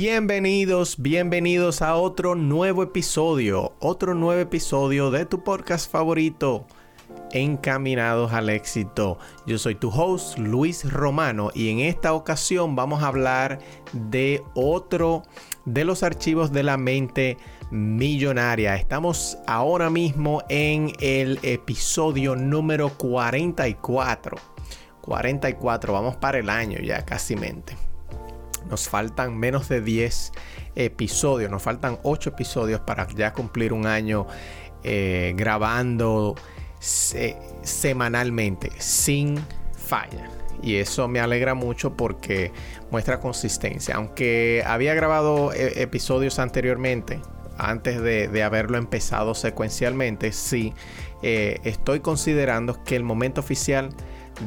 [0.00, 6.66] Bienvenidos, bienvenidos a otro nuevo episodio, otro nuevo episodio de tu podcast favorito,
[7.32, 9.18] Encaminados al éxito.
[9.46, 13.58] Yo soy tu host, Luis Romano, y en esta ocasión vamos a hablar
[13.92, 15.22] de otro
[15.66, 17.36] de los archivos de la mente
[17.70, 18.76] millonaria.
[18.76, 24.38] Estamos ahora mismo en el episodio número 44.
[25.02, 27.89] 44, vamos para el año ya casi mente.
[28.70, 30.32] Nos faltan menos de 10
[30.76, 34.26] episodios, nos faltan 8 episodios para ya cumplir un año
[34.82, 36.36] eh, grabando
[36.80, 39.38] semanalmente, sin
[39.76, 40.30] falla.
[40.62, 42.52] Y eso me alegra mucho porque
[42.90, 43.96] muestra consistencia.
[43.96, 47.20] Aunque había grabado eh, episodios anteriormente,
[47.58, 50.72] antes de, haberlo empezado secuencialmente, sí,
[51.22, 53.90] eh, estoy considerando que el momento oficial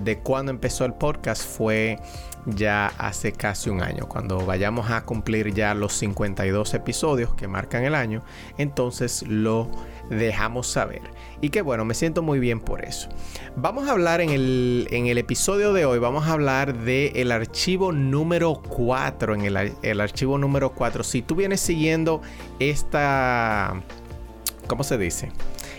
[0.04, 2.00] de cuando empezó el podcast fue
[2.46, 4.08] ya hace casi un año.
[4.08, 8.24] Cuando vayamos a cumplir ya los 52 episodios que marcan el año,
[8.58, 9.70] entonces lo
[10.10, 11.02] dejamos saber.
[11.42, 13.10] Y que bueno, me siento muy bien por eso.
[13.56, 17.32] Vamos a hablar en el, en el episodio de hoy, vamos a hablar del el
[17.32, 19.36] archivo número 4.
[19.36, 21.04] En el, el archivo número 4.
[21.04, 22.22] Si tú vienes siguiendo
[22.60, 23.82] esta...
[24.68, 25.32] ¿Cómo se dice?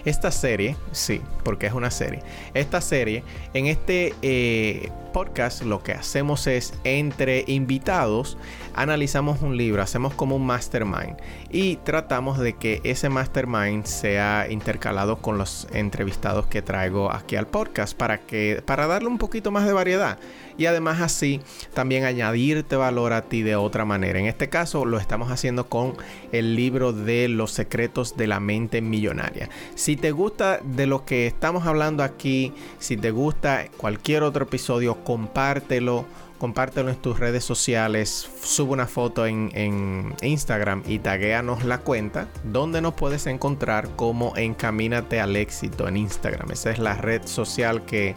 [0.05, 2.23] Esta serie, sí, porque es una serie.
[2.53, 3.23] Esta serie,
[3.55, 8.37] en este eh, podcast lo que hacemos es entre invitados,
[8.75, 11.17] analizamos un libro, hacemos como un mastermind
[11.51, 17.47] y tratamos de que ese mastermind sea intercalado con los entrevistados que traigo aquí al
[17.47, 20.19] podcast para que para darle un poquito más de variedad
[20.57, 21.41] y además así
[21.75, 24.19] también añadirte valor a ti de otra manera.
[24.19, 25.95] En este caso lo estamos haciendo con
[26.33, 29.49] el libro de los secretos de la mente millonaria.
[29.77, 35.04] Si te gusta de lo que estamos hablando aquí, si te gusta cualquier otro episodio,
[35.05, 36.07] compártelo
[36.45, 42.83] compártelo en tus redes sociales, sube una foto en, Instagram y taguéanos la cuenta, donde
[42.83, 46.51] nos puedes encontrar como Encamínate al éxito en Instagram.
[46.51, 48.15] Esa es la red social que,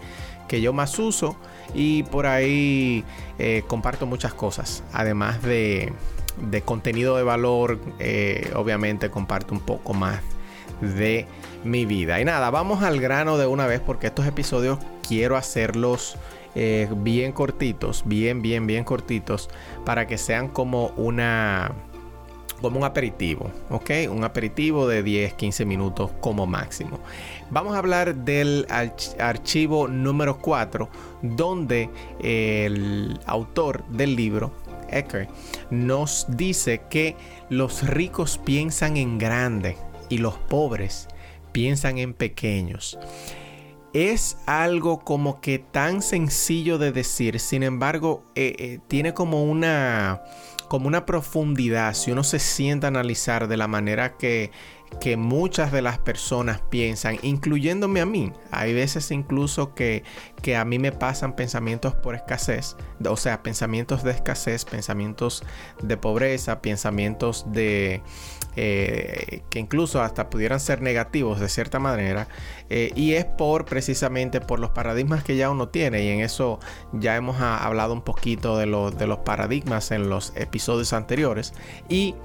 [0.49, 1.37] yo más uso
[1.73, 3.05] y por ahí
[3.39, 5.93] eh, comparto muchas cosas, además de,
[6.65, 10.19] contenido de valor, eh, obviamente comparto un poco más
[10.81, 11.27] de
[11.63, 12.19] mi vida.
[12.19, 16.17] Y nada, vamos al grano de una vez porque estos episodios quiero hacerlos
[16.59, 19.47] eh, bien cortitos, bien, bien, bien cortitos,
[19.85, 21.71] para que sean como una
[22.63, 23.91] como un aperitivo, ¿ok?
[24.09, 26.99] Un aperitivo de 10, 15 minutos como máximo.
[27.51, 28.65] Vamos a hablar del
[29.19, 30.89] archivo número 4,
[31.21, 31.91] donde
[32.23, 34.51] el autor del libro,
[34.89, 35.27] Ecker,
[35.69, 37.15] nos dice que
[37.51, 39.77] los ricos piensan en grande
[40.09, 41.07] y los pobres
[41.51, 42.97] piensan en pequeños
[43.97, 50.21] es algo como que tan sencillo de decir, sin embargo, eh, eh, tiene como una,
[50.67, 51.95] como una profundidad.
[51.95, 54.51] Si uno se sienta a analizar de la manera que,
[54.99, 58.31] que muchas de las personas piensan, incluyéndome a mí.
[58.51, 60.03] Hay veces incluso que,
[60.41, 62.75] que a mí me pasan pensamientos por escasez,
[63.07, 65.43] o sea, pensamientos de escasez, pensamientos
[65.81, 68.01] de pobreza, pensamientos de
[68.59, 72.27] eh, que incluso hasta pudieran ser negativos de cierta manera.
[72.71, 76.03] Eh, y es por precisamente por los paradigmas que ya uno tiene.
[76.03, 76.59] Y en eso
[76.91, 81.53] ya hemos hablado un poquito de, de los paradigmas en los episodios anteriores.
[81.87, 82.15] Y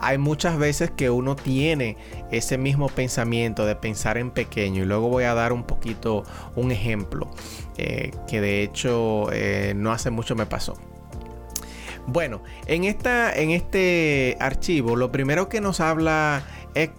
[0.00, 1.96] hay muchas veces que uno tiene
[2.30, 6.24] ese mismo pensamiento de pensar en pequeño y luego voy a dar un poquito
[6.56, 7.30] un ejemplo
[7.76, 10.74] eh, que de hecho eh, no hace mucho me pasó.
[12.06, 16.42] Bueno, en, esta, en este archivo lo primero que nos habla
[16.74, 16.90] es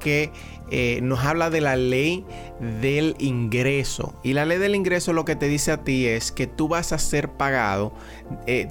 [0.00, 0.30] que
[0.70, 2.24] eh, nos habla de la ley
[2.80, 4.14] del ingreso.
[4.22, 6.92] Y la ley del ingreso lo que te dice a ti es que tú vas
[6.92, 7.92] a ser pagado,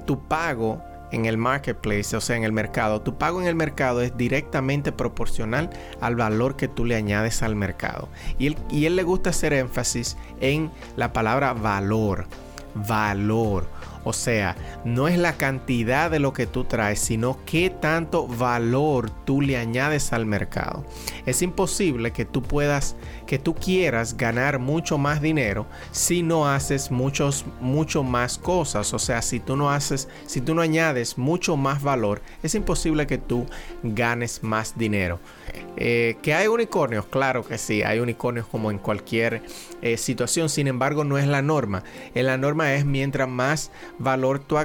[0.06, 4.02] tu pago en el marketplace, o sea, en el mercado, tu pago en el mercado
[4.02, 5.70] es directamente proporcional
[6.00, 8.08] al valor que tú le añades al mercado.
[8.38, 12.26] Y él, y él le gusta hacer énfasis en la palabra valor,
[12.74, 13.68] valor.
[14.04, 19.10] O sea, no es la cantidad de lo que tú traes, sino qué tanto valor
[19.24, 20.84] tú le añades al mercado.
[21.24, 22.96] Es imposible que tú puedas,
[23.32, 28.92] que tú quieras ganar mucho más dinero si no haces muchos, mucho más cosas.
[28.92, 33.06] O sea, si tú no haces, si tú no añades mucho más valor, es imposible
[33.06, 33.46] que tú
[33.82, 35.18] ganes más dinero.
[35.78, 37.06] Eh, ¿Que hay unicornios?
[37.06, 39.42] Claro que sí, hay unicornios como en cualquier
[39.80, 41.84] eh, situación, sin embargo no es la norma.
[42.14, 44.56] Eh, la norma es mientras más valor tú,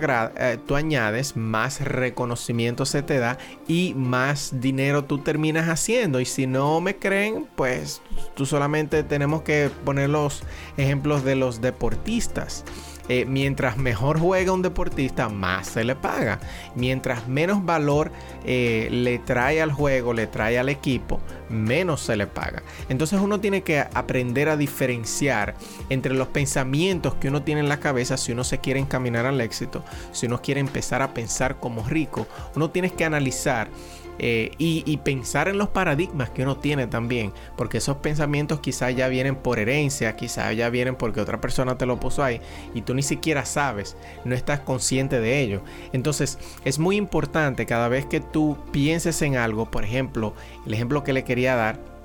[0.66, 6.19] tú añades, más reconocimiento se te da y más dinero tú terminas haciendo.
[6.19, 8.02] Y si no me creen, pues
[8.36, 10.42] tú solamente tenemos que poner los
[10.77, 12.65] ejemplos de los deportistas.
[13.07, 16.39] Eh, mientras mejor juega un deportista, más se le paga.
[16.74, 18.12] Mientras menos valor
[18.44, 22.63] eh, le trae al juego, le trae al equipo, menos se le paga.
[22.89, 25.54] Entonces uno tiene que aprender a diferenciar
[25.89, 29.39] entre los pensamientos que uno tiene en la cabeza si uno se quiere encaminar al
[29.39, 32.25] éxito, si uno quiere empezar a pensar como rico.
[32.56, 33.69] Uno tiene que analizar
[34.19, 39.08] eh, y, pensar en los paradigmas que uno tiene también, porque esos pensamientos quizás ya
[39.08, 42.42] vienen por herencia, quizás ya vienen porque otra persona te lo puso ahí
[42.74, 45.62] y tú ni siquiera sabes, no estás consciente de ello.
[45.94, 50.34] Entonces es muy importante cada vez que tú pienses en algo, por ejemplo,
[50.66, 51.96] el ejemplo que le quería dar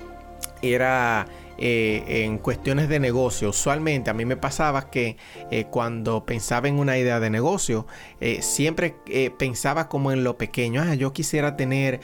[0.63, 1.27] era
[1.57, 3.49] eh, en cuestiones de negocio.
[3.49, 5.17] Usualmente a mí me pasaba que
[5.51, 7.85] eh, cuando pensaba en una idea de negocio,
[8.21, 8.95] eh, siempre
[9.37, 10.81] pensaba como en lo pequeño.
[10.81, 11.99] Ah, yo quisiera tener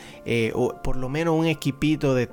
[0.84, 2.30] por lo menos un equipito de,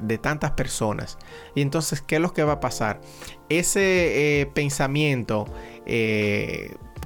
[0.00, 1.18] de tantas personas.
[1.54, 3.00] Y entonces, ¿qué es lo que va a pasar?
[3.48, 5.46] Ese pensamiento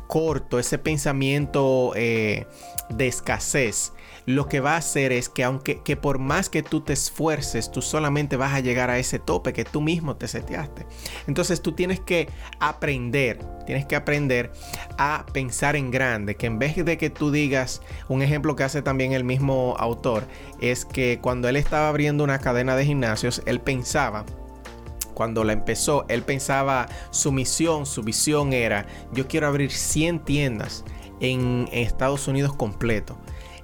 [0.09, 2.47] corto, ese pensamiento de
[2.99, 3.93] escasez,
[4.27, 7.71] lo que va a hacer es que aunque que por más que tú te esfuerces,
[7.71, 10.87] tú solamente vas a llegar a ese tope que tú mismo te seteaste.
[11.27, 12.29] Entonces tú tienes que
[12.61, 14.53] aprender, tienes que aprender
[14.99, 18.83] a pensar en grande, que en vez de que tú digas, un ejemplo que hace
[18.83, 20.25] también el mismo autor,
[20.61, 24.27] es que cuando él estaba abriendo una cadena de gimnasios, él pensaba
[25.19, 30.85] cuando la empezó, él pensaba su misión, su visión era, yo quiero abrir 100 tiendas
[31.19, 33.19] en Estados Unidos completo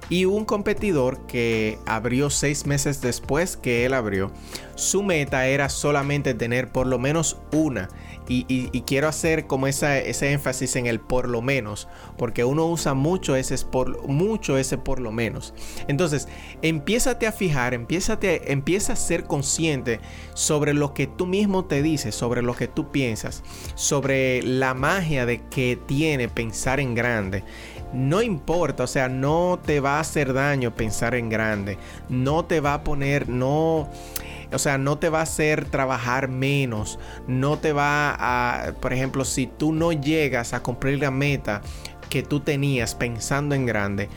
[0.09, 4.31] y un competidor que abrió seis meses después que él abrió.
[4.75, 7.89] Su meta era solamente tener por lo menos una.
[8.27, 11.87] Y, quiero hacer como ese énfasis en el por lo menos,
[12.17, 15.53] porque uno usa mucho ese por, mucho ese por lo menos.
[15.87, 16.27] Entonces,
[16.63, 19.99] empiézate a fijar, empiézate, empieza a ser consciente
[20.33, 23.43] sobre lo que tú mismo te dices, sobre lo que tú piensas,
[23.75, 27.43] sobre la magia de que tiene pensar en grande
[27.95, 31.77] no importa, o sea, no te va a hacer daño pensar en grande,
[32.09, 33.89] no te va a poner, no,
[34.51, 39.25] o sea, no te va a hacer trabajar menos, no te va a, por ejemplo,
[39.25, 41.61] si tú no llegas a cumplir la meta
[42.09, 44.09] que tú tenías pensando en grande,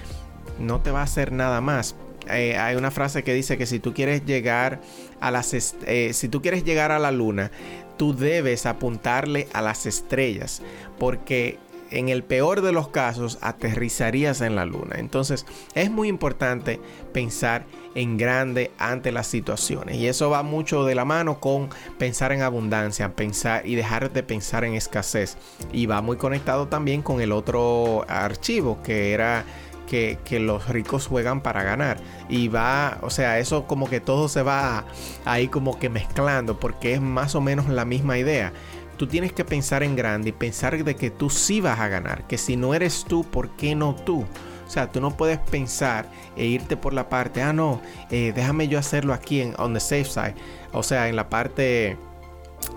[0.58, 1.94] no te va a hacer nada más.
[2.30, 4.80] Eh, hay una frase que dice que si tú quieres llegar
[5.20, 5.54] a las
[5.86, 7.50] eh, si tú quieres llegar a la luna
[7.96, 10.60] tú debes apuntarle a las estrellas
[10.98, 11.58] porque
[11.90, 14.96] en el peor de los casos aterrizarías en la luna.
[14.99, 16.81] Entonces es muy importante
[17.12, 21.69] pensar en grande ante las situaciones y eso va mucho de la mano con
[21.99, 25.37] pensar en abundancia, pensar y dejar de pensar en escasez
[25.73, 29.44] y va muy conectado también con el otro archivo que era
[29.88, 31.99] que, los ricos juegan para ganar.
[32.29, 34.85] Y va, o sea, eso como que todo se va
[35.25, 38.52] ahí como que mezclando porque es más o menos la misma idea
[38.99, 42.26] tú tienes que pensar en grande y pensar de que tú sí vas a ganar,
[42.26, 44.26] que si no eres tú, ¿por qué no tú?
[44.67, 48.69] O sea, tú no puedes pensar e irte por la parte, ah, no, eh, déjame
[48.69, 50.35] yo hacerlo aquí en on the safe side.
[50.73, 51.97] O sea, en la parte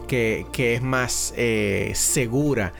[0.07, 2.71] que, es más eh, segura.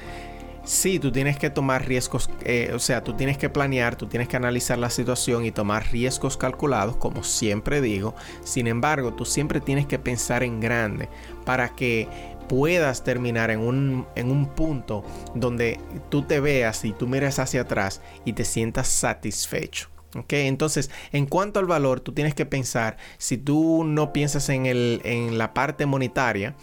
[0.64, 4.28] Sí, tú tienes que tomar riesgos, eh, o sea, tú tienes que planear, tú tienes
[4.28, 8.14] que analizar la situación y tomar riesgos calculados, como siempre digo.
[8.44, 11.10] Sin embargo, tú siempre tienes que pensar en grande
[11.46, 12.08] para que
[12.48, 15.04] puedas terminar en un, en un punto
[15.34, 19.90] donde tú te veas y tú mires hacia atrás y te sientas satisfecho.
[20.14, 24.66] Okay, entonces, en cuanto al valor, tú tienes que pensar, si tú no piensas en,
[24.66, 26.56] el, en la parte monetaria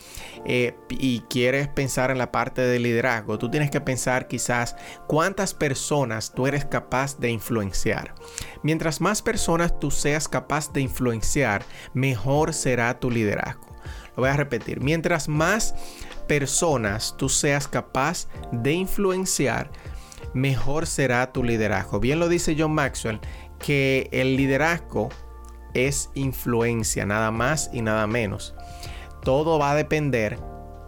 [0.44, 4.76] eh, y quieres pensar en la parte de liderazgo, tú tienes que pensar quizás
[5.06, 8.14] cuántas personas tú eres capaz de influenciar.
[8.62, 11.64] Mientras más personas tú seas capaz de influenciar,
[11.94, 13.68] mejor será tu liderazgo
[14.18, 14.80] voy a repetir.
[14.80, 15.74] Mientras más
[16.26, 19.70] personas tú seas capaz de influenciar,
[20.34, 22.00] mejor será tu liderazgo.
[22.00, 23.20] Bien lo dice John Maxwell,
[23.58, 25.08] que el liderazgo
[25.74, 28.54] es influencia, nada más y nada menos.
[29.22, 30.38] Todo va a depender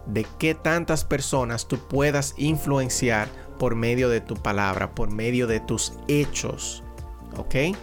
[0.05, 3.27] de qué tantas personas tú puedas influenciar
[3.59, 6.83] por medio de tu palabra, por medio de tus hechos.
[7.37, 7.77] ¿Ok?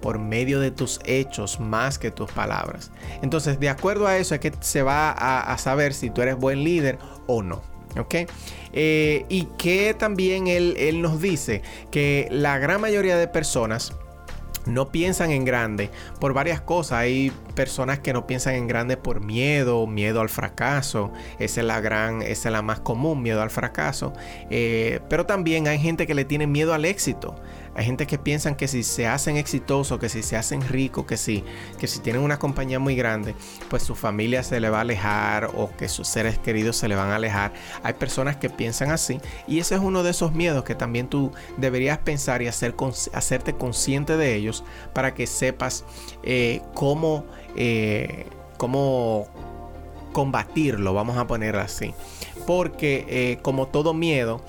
[0.00, 2.92] Por medio de tus hechos más que tus palabras.
[3.22, 6.62] Entonces, de acuerdo a eso es que se va a, saber si tú eres buen
[6.62, 7.62] líder o no.
[7.98, 8.14] ¿Ok?
[8.72, 13.92] Eh, y que también él, él nos dice que la gran mayoría de personas
[14.66, 16.98] no piensan en grande por varias cosas.
[16.98, 21.12] Hay personas que no piensan en grande por miedo, miedo al fracaso.
[21.38, 24.12] Esa es la gran, esa es la más común, miedo al fracaso.
[24.50, 27.36] Eh, pero también hay gente que le tiene miedo al éxito.
[27.76, 31.18] Hay gente que piensan que si se hacen exitosos, que si se hacen ricos, que
[31.18, 31.44] si,
[31.78, 33.34] que si tienen una compañía muy grande,
[33.68, 36.96] pues su familia se le va a alejar o que sus seres queridos se le
[36.96, 37.52] van a alejar.
[37.82, 41.32] Hay personas que piensan así y ese es uno de esos miedos que también tú
[41.58, 42.74] deberías pensar y hacer,
[43.12, 44.64] hacerte consciente de ellos
[44.94, 45.84] para que sepas
[46.22, 49.28] eh, cómo, eh, cómo
[50.12, 51.92] combatirlo, vamos a poner así.
[52.46, 54.40] Porque eh, como todo miedo,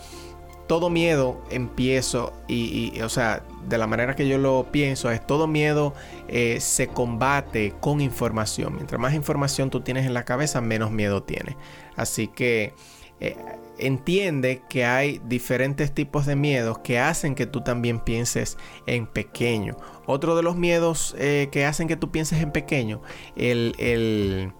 [0.67, 5.47] todo miedo empiezo y, o sea, de la manera que yo lo pienso es todo
[5.47, 5.93] miedo
[6.27, 8.75] eh, se combate con información.
[8.75, 11.55] Mientras más información tú tienes en la cabeza, menos miedo tienes.
[11.95, 12.73] Así que
[13.19, 13.35] eh,
[13.79, 19.77] entiende que hay diferentes tipos de miedos que hacen que tú también pienses en pequeño.
[20.05, 23.01] Otro de los miedos eh, que hacen que tú pienses en pequeño,
[23.35, 24.53] el, el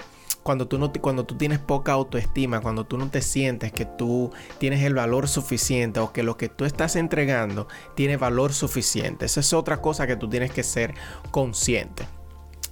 [0.48, 4.32] cuando tú, no, cuando tú tienes poca autoestima, cuando tú no te sientes que tú
[4.60, 9.26] tienes el valor suficiente o que lo que tú estás entregando tiene valor suficiente.
[9.26, 10.94] Esa es otra cosa que tú tienes que ser
[11.32, 12.08] consciente.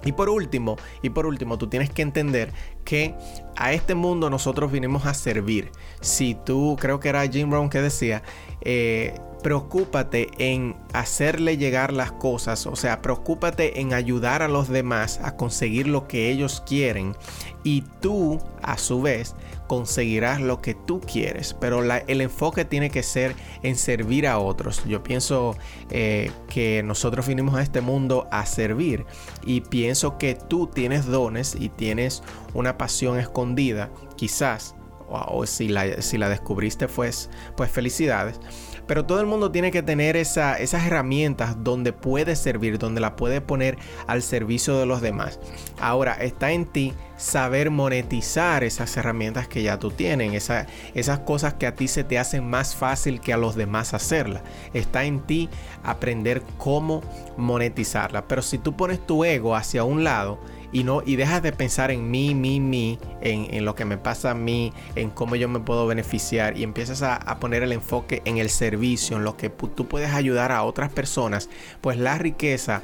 [0.05, 2.53] Y por último, y por último, tú tienes que entender
[2.85, 3.13] que
[3.57, 5.69] a este mundo nosotros vinimos a servir.
[5.99, 8.23] Si tú, creo que era Jim Brown que decía,
[8.61, 9.15] eh,
[9.45, 15.35] preocúpate en hacerle llegar las cosas, o sea, preocúpate en ayudar a los demás a
[15.35, 17.15] conseguir lo que ellos quieren
[17.63, 19.35] y tú, a su vez,
[19.67, 24.83] conseguirás lo que tú quieres, pero el enfoque tiene que ser en servir a otros.
[24.85, 25.55] Yo pienso
[25.91, 29.05] eh, que nosotros vinimos a este mundo a servir
[29.45, 32.23] y pienso que tú tienes dones y tienes
[32.55, 34.73] una pasión escondida, quizás,
[35.07, 38.39] o, si, la, si la descubriste, pues, pues felicidades
[38.87, 43.41] pero todo el mundo tiene que tener esas herramientas donde puede servir, donde la puede
[43.41, 43.77] poner
[44.07, 45.39] al servicio de los demás.
[45.79, 50.49] Ahora está en ti saber monetizar esas herramientas que ya tú tienes,
[50.93, 54.43] esas cosas que a ti se te hacen más fácil que a los demás hacerlas.
[54.73, 55.49] Está en ti
[55.83, 57.01] aprender cómo
[57.37, 58.27] monetizarla.
[58.27, 60.39] Pero si tú pones tu ego hacia un lado,
[60.71, 64.31] y no y dejas de pensar en mí, mí, mí, en, lo que me pasa
[64.31, 68.39] a mí, en cómo yo me puedo beneficiar y empiezas a, poner el enfoque en
[68.39, 72.81] el servicio, en lo que tú puedes ayudar a otras personas, pues la riqueza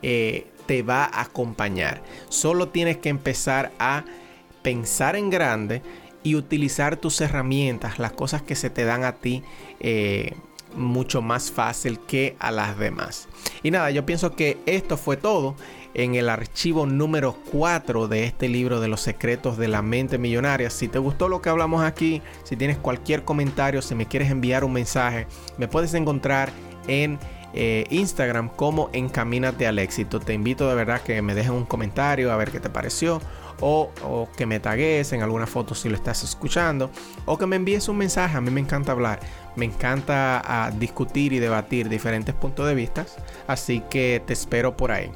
[0.00, 2.02] eh, te va a acompañar.
[2.28, 4.04] Solo tienes que empezar a
[4.62, 5.82] pensar en grande
[6.22, 9.42] y utilizar tus herramientas, las cosas que se te dan a ti.
[9.80, 10.34] Eh,
[10.76, 13.28] mucho más fácil que a las demás.
[13.62, 15.54] Y nada, yo pienso que esto fue todo
[15.94, 20.70] en el archivo número 4 de este libro de los secretos de la mente millonaria.
[20.70, 24.64] Si te gustó lo que hablamos aquí, si tienes cualquier comentario, si me quieres enviar
[24.64, 26.50] un mensaje, me puedes encontrar
[26.88, 27.18] en
[27.54, 30.20] eh, Instagram como Encamínate al éxito.
[30.20, 33.20] Te invito de verdad que me dejes un comentario a ver qué te pareció.
[33.60, 33.92] O,
[34.36, 36.90] que me tagues en alguna foto si lo estás escuchando.
[37.24, 38.36] O que me envíes un mensaje.
[38.36, 39.20] A mí me encanta hablar.
[39.54, 43.06] Me encanta ah, discutir y debatir diferentes puntos de vista.
[43.46, 45.10] Así que te espero por ahí.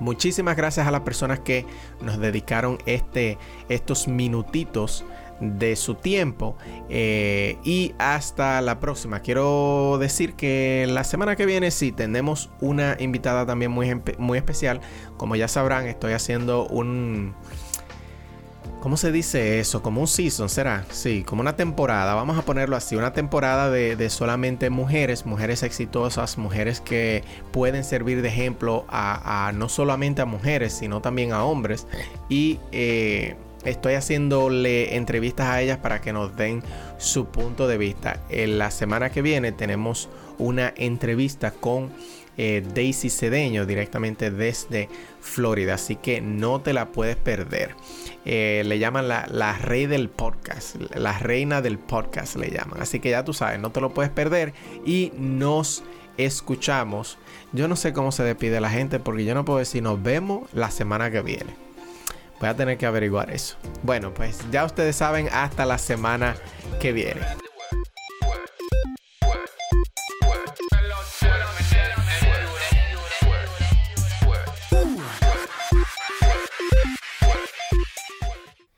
[0.00, 1.66] Muchísimas gracias a las personas que
[2.00, 5.04] nos dedicaron este, estos minutitos
[5.40, 6.56] de su tiempo
[6.88, 12.96] eh, y hasta la próxima quiero decir que la semana que viene sí tenemos una
[12.98, 14.80] invitada también muy, muy especial
[15.16, 17.34] como ya sabrán estoy haciendo un
[18.80, 19.82] ¿Cómo se dice eso?
[19.82, 20.86] Como un season, ¿será?
[20.90, 26.38] Sí, como una temporada, vamos a ponerlo así, una temporada de, solamente mujeres, mujeres exitosas,
[26.38, 31.86] mujeres que pueden servir de ejemplo a, no solamente a mujeres, sino también a hombres.
[32.30, 36.62] Y eh, estoy haciéndole entrevistas a ellas para que nos den
[36.98, 38.20] su punto de vista.
[38.28, 41.90] En la semana que viene tenemos una entrevista con
[42.36, 44.88] eh, Daisy Cedeño directamente desde
[45.20, 47.74] Florida, así que no te la puedes perder.
[48.24, 53.00] Eh, le llaman la, la, rey del podcast, la reina del podcast le llaman, así
[53.00, 54.54] que ya tú sabes, no te lo puedes perder
[54.86, 55.82] y nos
[56.16, 57.18] escuchamos.
[57.52, 60.48] Yo no sé cómo se despide la gente porque yo no puedo decir nos vemos
[60.52, 61.69] la semana que viene.
[62.40, 63.56] Voy a tener que averiguar eso.
[63.82, 66.36] Bueno, pues ya ustedes saben, hasta la semana
[66.80, 67.20] que viene.